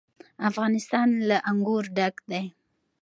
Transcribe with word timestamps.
افغانستان 0.49 1.09
له 1.29 1.37
انګور 1.49 1.83
ډک 1.97 2.15
دی. 2.31 2.45